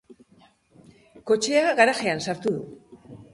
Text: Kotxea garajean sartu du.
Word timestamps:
Kotxea 1.31 1.75
garajean 1.81 2.25
sartu 2.29 2.55
du. 2.57 3.21